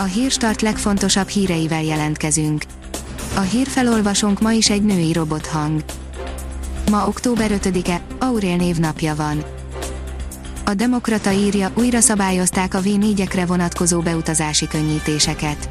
[0.00, 2.62] A hírstart legfontosabb híreivel jelentkezünk.
[3.36, 5.84] A hírfelolvasónk ma is egy női robothang.
[6.90, 9.44] Ma október 5-e, Aurél névnapja van.
[10.64, 15.68] A Demokrata írja, újra szabályozták a V4-ekre vonatkozó beutazási könnyítéseket.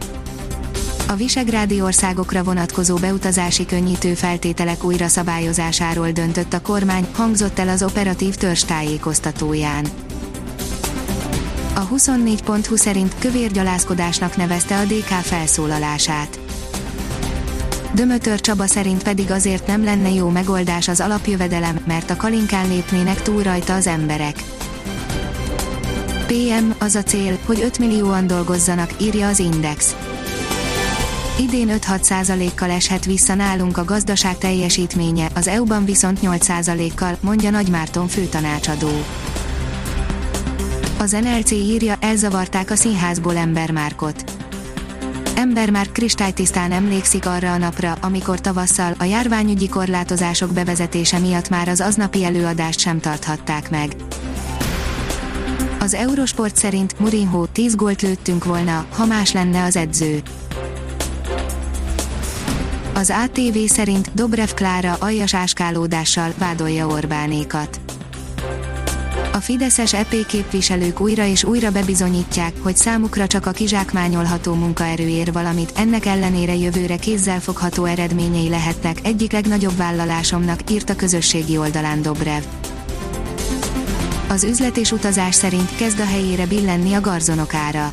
[1.07, 7.83] A visegrádi országokra vonatkozó beutazási könnyítő feltételek újra szabályozásáról döntött a kormány, hangzott el az
[7.83, 9.85] operatív törzs tájékoztatóján.
[11.77, 16.39] A 24.20 szerint kövérgyalázkodásnak nevezte a DK felszólalását.
[17.93, 23.21] Dömötör Csaba szerint pedig azért nem lenne jó megoldás az alapjövedelem, mert a kalinkán lépnének
[23.21, 24.35] túl rajta az emberek.
[26.27, 29.95] PM, az a cél, hogy 5 millióan dolgozzanak, írja az Index.
[31.39, 37.49] Idén 5-6 kal eshet vissza nálunk a gazdaság teljesítménye, az EU-ban viszont 8 kal mondja
[37.49, 39.03] Nagy Márton főtanácsadó.
[40.99, 44.23] Az NLC írja, elzavarták a színházból Embermárkot.
[45.35, 51.81] Embermárk kristálytisztán emlékszik arra a napra, amikor tavasszal a járványügyi korlátozások bevezetése miatt már az
[51.81, 53.95] aznapi előadást sem tarthatták meg.
[55.79, 60.21] Az Eurosport szerint Mourinho 10 gólt lőttünk volna, ha más lenne az edző.
[62.93, 67.79] Az ATV szerint Dobrev Klára aljas áskálódással vádolja Orbánékat.
[69.37, 75.31] A fideszes EP képviselők újra és újra bebizonyítják, hogy számukra csak a kizsákmányolható munkaerő ér
[75.31, 82.43] valamit, ennek ellenére jövőre kézzelfogható eredményei lehetnek, egyik legnagyobb vállalásomnak, írt a közösségi oldalán Dobrev.
[84.27, 87.91] Az üzlet és utazás szerint kezd a helyére billenni a garzonok ára.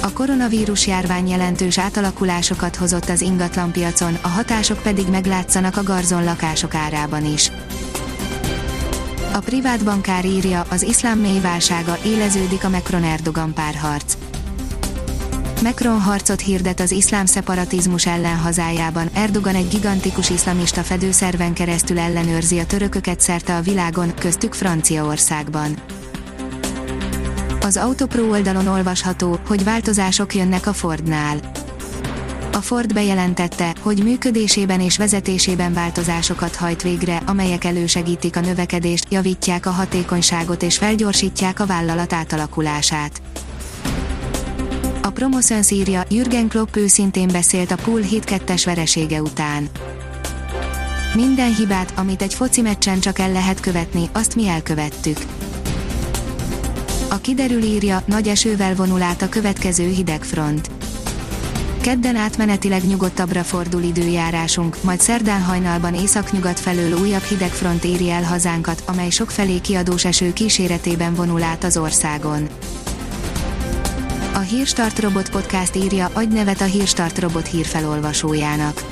[0.00, 6.74] A koronavírus járvány jelentős átalakulásokat hozott az ingatlanpiacon, a hatások pedig meglátszanak a garzon lakások
[6.74, 7.50] árában is.
[9.32, 14.16] A privát bankár írja, az iszlám mély válsága, éleződik a Macron-Erdogan párharc.
[15.62, 22.58] Macron harcot hirdet az iszlám szeparatizmus ellen hazájában, Erdogan egy gigantikus iszlamista fedőszerven keresztül ellenőrzi
[22.58, 25.74] a törököket szerte a világon, köztük Franciaországban.
[27.60, 31.36] Az Autopro oldalon olvasható, hogy változások jönnek a Fordnál.
[32.62, 39.70] Ford bejelentette, hogy működésében és vezetésében változásokat hajt végre, amelyek elősegítik a növekedést, javítják a
[39.70, 43.22] hatékonyságot és felgyorsítják a vállalat átalakulását.
[45.02, 49.68] A Promoszön írja, Jürgen Klopp őszintén beszélt a Pool 7-2-es veresége után.
[51.14, 55.18] Minden hibát, amit egy foci meccsen csak el lehet követni, azt mi elkövettük.
[57.10, 60.70] A kiderül írja, nagy esővel vonul át a következő hidegfront.
[61.82, 68.82] Kedden átmenetileg nyugodtabbra fordul időjárásunk, majd szerdán hajnalban északnyugat felől újabb hidegfront éri el hazánkat,
[68.86, 72.48] amely sokfelé kiadós eső kíséretében vonul át az országon.
[74.34, 78.91] A Hírstart Robot Podcast írja, adj nevet a Hírstart Robot hírfelolvasójának.